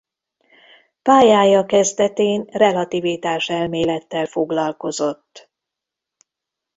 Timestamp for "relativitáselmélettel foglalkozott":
2.49-5.49